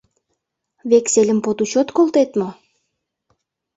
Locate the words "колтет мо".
1.95-2.49